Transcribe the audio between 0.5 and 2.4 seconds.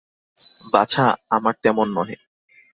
বাছা আমার তেমন নহে।